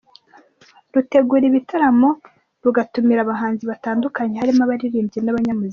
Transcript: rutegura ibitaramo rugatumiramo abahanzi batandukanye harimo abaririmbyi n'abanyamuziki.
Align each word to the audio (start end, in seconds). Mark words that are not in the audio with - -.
rutegura 0.93 1.43
ibitaramo 1.47 2.09
rugatumiramo 2.63 3.25
abahanzi 3.29 3.63
batandukanye 3.71 4.35
harimo 4.41 4.61
abaririmbyi 4.63 5.19
n'abanyamuziki. 5.21 5.69